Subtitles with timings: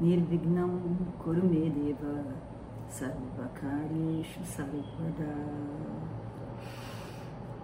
[0.00, 2.24] Nirvignam Kurumedeva
[2.88, 5.34] Sarvakarishu Sarvada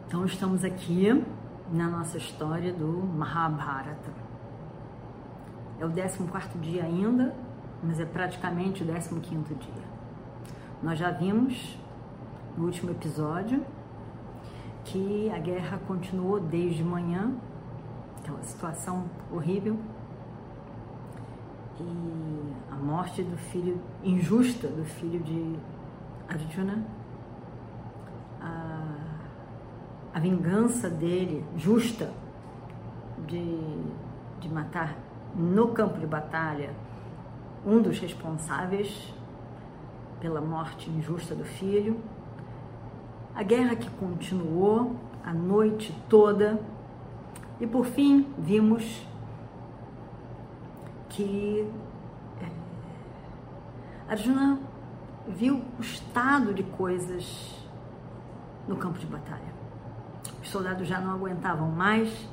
[0.07, 1.25] Então estamos aqui
[1.73, 4.13] na nossa história do Mahabharata.
[5.79, 7.33] É o 14 dia ainda,
[7.83, 8.87] mas é praticamente o
[9.21, 9.85] 15 dia.
[10.83, 11.79] Nós já vimos
[12.59, 13.65] no último episódio
[14.85, 17.33] que a guerra continuou desde manhã,
[18.19, 19.79] aquela situação horrível,
[21.81, 25.57] e a morte do filho injusta do filho de
[26.29, 26.85] Arjuna,
[28.41, 28.97] a,
[30.15, 32.13] a vingança dele justa
[33.27, 33.59] de,
[34.41, 34.97] de matar
[35.35, 36.75] no campo de batalha
[37.67, 39.13] um dos responsáveis
[40.21, 41.99] pela morte injusta do filho.
[43.35, 46.61] A guerra que continuou a noite toda.
[47.61, 49.07] E por fim vimos
[51.15, 51.71] que
[52.41, 54.59] é, Arjuna
[55.29, 57.55] viu o estado de coisas
[58.69, 59.55] no campo de batalha.
[60.43, 62.29] Os soldados já não aguentavam mais,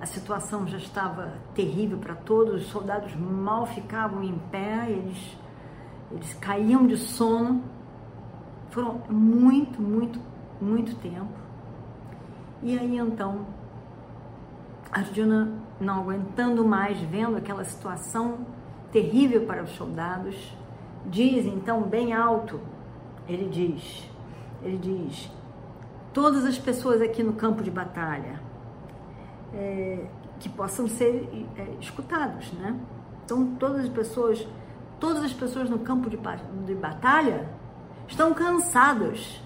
[0.00, 5.38] a situação já estava terrível para todos, os soldados mal ficavam em pé, eles,
[6.10, 7.64] eles caíam de sono.
[8.70, 10.20] Foram muito, muito
[10.60, 11.32] muito tempo.
[12.62, 13.46] E aí então,
[14.90, 18.46] Arjuna, não aguentando mais, vendo aquela situação
[18.90, 20.56] terrível para os soldados,
[21.04, 22.60] diz então bem alto,
[23.28, 24.08] ele diz,
[24.62, 25.30] ele diz,
[26.12, 28.40] todas as pessoas aqui no campo de batalha
[29.52, 30.06] é,
[30.38, 32.78] que possam ser é, escutados, né?
[33.24, 34.46] Então todas as pessoas,
[35.00, 36.18] todas as pessoas no campo de,
[36.64, 37.48] de batalha
[38.06, 39.42] estão cansadas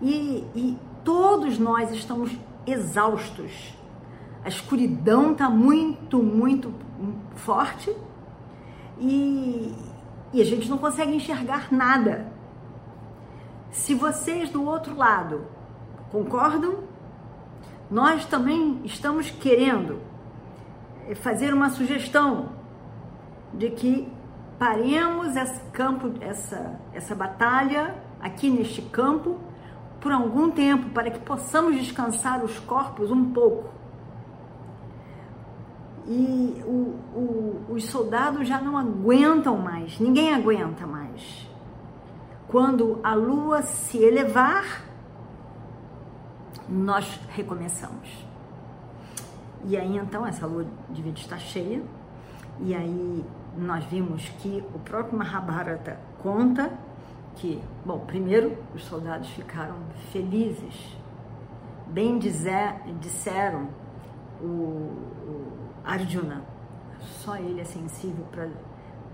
[0.00, 3.74] e, e todos nós estamos exaustos.
[4.44, 6.72] A escuridão está muito, muito
[7.36, 7.94] forte
[8.98, 9.74] e,
[10.32, 12.30] e a gente não consegue enxergar nada.
[13.70, 15.46] Se vocês do outro lado
[16.12, 16.84] concordam,
[17.90, 20.00] nós também estamos querendo
[21.16, 22.50] fazer uma sugestão
[23.52, 24.12] de que
[24.58, 29.38] paremos esse campo, essa, essa batalha aqui neste campo
[30.00, 33.83] por algum tempo para que possamos descansar os corpos um pouco.
[36.06, 41.48] E o, o, os soldados já não aguentam mais, ninguém aguenta mais.
[42.46, 44.84] Quando a lua se elevar,
[46.68, 48.26] nós recomeçamos.
[49.64, 51.82] E aí então essa lua devia estar cheia,
[52.60, 53.24] e aí
[53.56, 56.70] nós vimos que o próprio Mahabharata conta
[57.36, 59.76] que, bom, primeiro os soldados ficaram
[60.12, 60.96] felizes,
[61.86, 63.68] bem dizer, disseram
[64.44, 65.52] o,
[65.84, 66.42] Arjuna,
[67.00, 68.24] só ele é sensível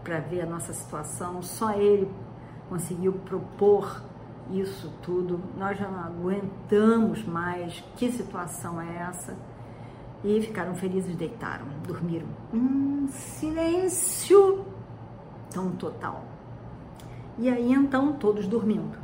[0.05, 2.11] para ver a nossa situação, só ele
[2.69, 4.03] conseguiu propor
[4.51, 9.37] isso tudo, nós já não aguentamos mais, que situação é essa?
[10.25, 12.27] E ficaram felizes, deitaram, dormiram.
[12.53, 14.65] Um silêncio
[15.51, 16.25] tão total.
[17.39, 18.99] E aí então todos dormindo.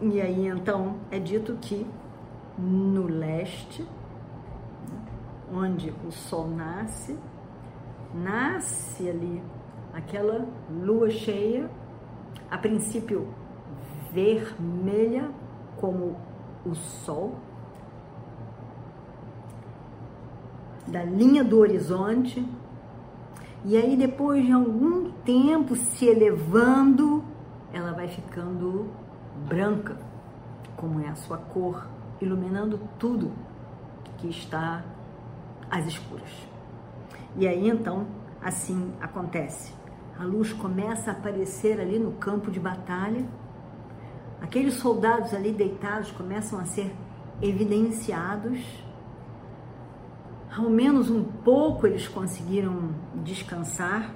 [0.00, 1.86] E aí então é dito que
[2.58, 3.86] no leste,
[5.52, 7.18] onde o sol nasce,
[8.14, 9.42] nasce ali
[9.92, 11.70] aquela lua cheia,
[12.50, 13.28] a princípio
[14.12, 15.30] vermelha
[15.76, 16.16] como
[16.64, 17.34] o sol,
[20.86, 22.46] da linha do horizonte
[23.64, 27.22] e aí, depois de algum tempo se elevando,
[27.72, 28.88] ela vai ficando
[29.46, 29.96] branca,
[30.76, 31.86] como é a sua cor,
[32.20, 33.30] iluminando tudo
[34.18, 34.82] que está
[35.72, 36.30] às escuras.
[37.36, 38.06] E aí, então,
[38.40, 39.72] assim acontece.
[40.16, 43.26] A luz começa a aparecer ali no campo de batalha.
[44.40, 46.94] Aqueles soldados ali deitados começam a ser
[47.40, 48.84] evidenciados
[50.56, 52.90] ao menos um pouco eles conseguiram
[53.24, 54.14] descansar.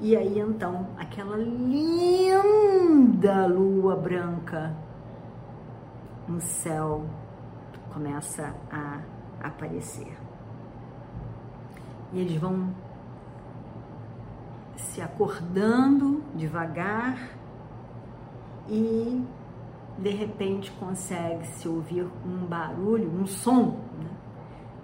[0.00, 2.66] E aí então, aquela linda
[3.46, 4.76] lua branca
[6.28, 7.06] no céu
[7.92, 9.00] começa a
[9.40, 10.25] aparecer.
[12.12, 12.70] E eles vão
[14.76, 17.36] se acordando devagar
[18.68, 19.22] e
[19.98, 24.10] de repente consegue-se ouvir um barulho, um som, né,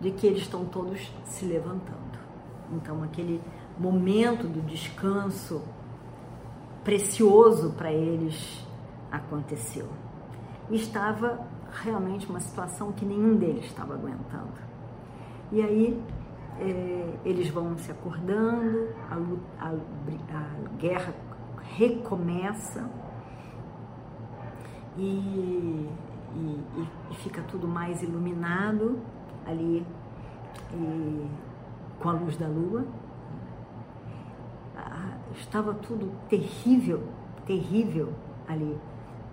[0.00, 2.18] de que eles estão todos se levantando.
[2.72, 3.40] Então, aquele
[3.78, 5.62] momento do descanso
[6.82, 8.66] precioso para eles
[9.10, 9.88] aconteceu.
[10.70, 11.46] Estava
[11.82, 14.52] realmente uma situação que nenhum deles estava aguentando.
[15.50, 16.02] E aí
[16.60, 21.14] é, eles vão se acordando, a, a, a guerra
[21.76, 22.88] recomeça
[24.96, 25.88] e,
[26.34, 26.60] e,
[27.10, 28.98] e, fica tudo mais iluminado
[29.46, 29.86] ali
[30.74, 31.26] e,
[31.98, 32.84] com a luz da lua.
[34.76, 37.02] Ah, estava tudo terrível,
[37.46, 38.12] terrível
[38.46, 38.78] ali.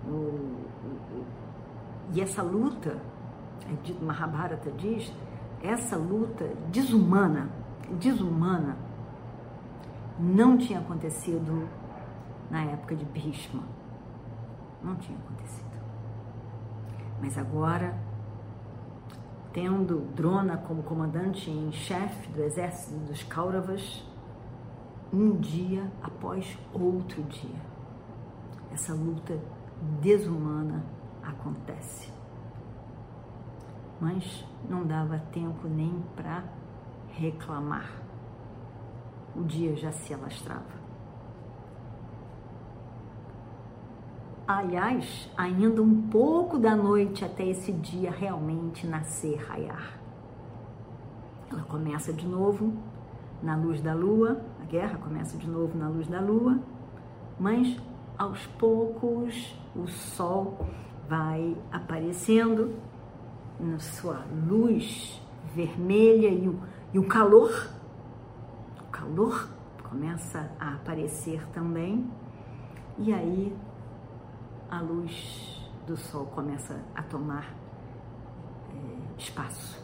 [0.06, 1.25] O, o,
[2.13, 2.98] e essa luta,
[4.01, 5.13] Mahabharata diz,
[5.61, 7.50] essa luta desumana,
[8.00, 8.77] desumana,
[10.19, 11.67] não tinha acontecido
[12.50, 13.63] na época de Bhishma.
[14.83, 15.69] Não tinha acontecido.
[17.21, 17.97] Mas agora,
[19.53, 24.06] tendo Drona como comandante em chefe do exército dos Kauravas,
[25.11, 27.59] um dia após outro dia,
[28.71, 29.38] essa luta
[30.01, 30.83] desumana
[31.23, 32.19] acontece.
[33.99, 36.43] Mas não dava tempo nem para
[37.11, 37.91] reclamar.
[39.35, 40.79] O dia já se alastrava.
[44.47, 49.99] Aliás, ainda um pouco da noite até esse dia realmente nascer, raiar.
[51.51, 52.73] Ela começa de novo
[53.43, 56.59] na luz da lua, a guerra começa de novo na luz da lua,
[57.39, 57.77] mas
[58.17, 60.57] aos poucos o sol
[61.07, 62.73] vai aparecendo
[63.59, 65.21] na sua luz
[65.53, 66.59] vermelha e o,
[66.94, 67.51] e o calor,
[68.79, 69.50] o calor
[69.83, 72.09] começa a aparecer também,
[72.97, 73.56] e aí
[74.69, 77.53] a luz do sol começa a tomar
[78.71, 79.83] é, espaço.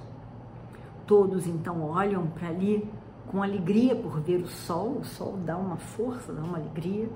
[1.08, 2.88] Todos então olham para ali
[3.28, 7.10] com alegria por ver o sol, o sol dá uma força, dá uma alegria.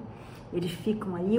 [0.52, 1.38] Eles ficam aí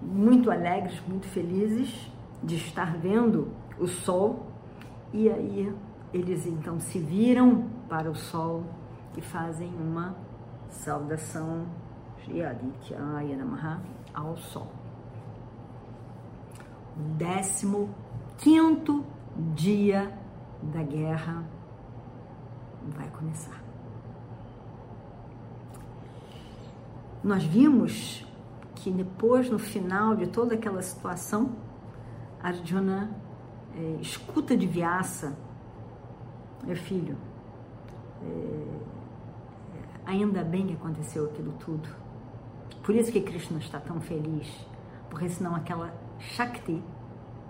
[0.00, 2.10] muito alegres, muito felizes
[2.42, 3.48] de estar vendo
[3.78, 4.46] o sol.
[5.12, 5.74] E aí
[6.12, 8.64] eles então se viram para o sol
[9.16, 10.16] e fazem uma
[10.68, 11.66] saudação
[14.14, 14.70] ao sol
[16.96, 17.94] décimo
[18.38, 19.04] quinto
[19.54, 20.16] dia
[20.62, 21.44] da guerra
[22.96, 23.62] vai começar.
[27.22, 28.26] Nós vimos
[28.74, 31.56] que depois, no final de toda aquela situação,
[32.42, 33.10] Arjuna
[33.76, 35.36] é, escuta de Vyasa,
[36.64, 37.16] meu filho,
[38.22, 38.78] é,
[40.06, 41.88] ainda bem que aconteceu aquilo tudo.
[42.82, 44.48] Por isso que Krishna está tão feliz,
[45.10, 46.82] porque senão aquela Shakti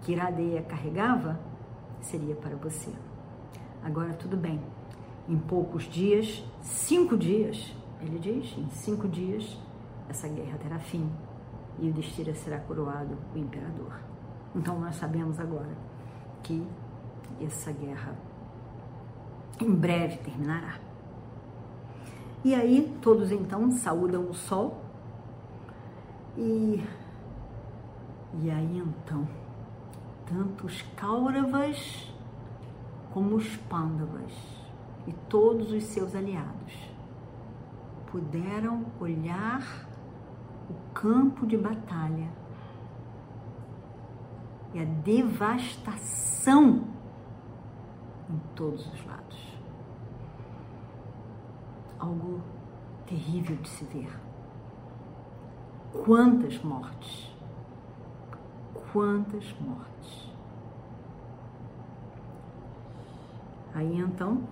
[0.03, 1.39] que Iradeya carregava
[2.01, 2.91] seria para você.
[3.83, 4.61] Agora tudo bem,
[5.29, 9.59] em poucos dias, cinco dias, ele diz, em cinco dias,
[10.09, 11.11] essa guerra terá fim
[11.79, 13.99] e o Destira será coroado o imperador.
[14.55, 15.94] Então nós sabemos agora
[16.45, 16.65] que
[17.41, 18.15] essa guerra
[19.61, 20.79] em breve terminará.
[22.45, 24.81] E aí todos então saúdam o sol
[26.37, 26.85] e
[28.43, 29.27] e aí então,
[30.27, 32.13] tanto os Kauravas
[33.13, 34.33] como os Pandavas
[35.07, 36.91] e todos os seus aliados
[38.11, 39.89] puderam olhar
[40.69, 42.29] o campo de batalha
[44.75, 46.85] e a devastação
[48.29, 49.55] em todos os lados.
[51.99, 52.43] Algo
[53.07, 54.21] terrível de se ver.
[56.05, 57.35] Quantas mortes!
[58.95, 60.33] quantas mortes.
[63.75, 64.45] Aí então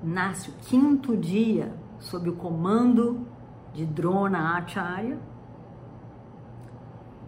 [0.00, 3.26] nasce o quinto dia sob o comando
[3.74, 5.18] de Drona Acharya.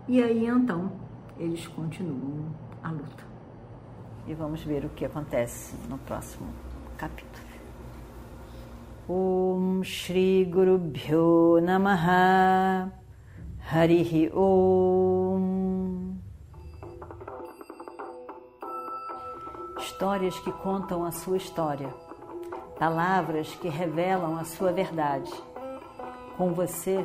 [0.09, 0.93] E aí então
[1.39, 2.47] eles continuam
[2.83, 3.25] a luta.
[4.27, 6.49] E vamos ver o que acontece no próximo
[6.97, 7.43] capítulo.
[9.09, 12.93] Om Shri Guru Bhyo Namaha
[13.71, 16.17] Harihi Om.
[19.79, 21.89] Histórias que contam a sua história,
[22.79, 25.33] palavras que revelam a sua verdade.
[26.37, 27.05] Com você,